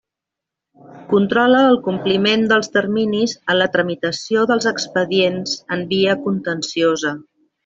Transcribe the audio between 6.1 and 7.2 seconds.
contenciosa.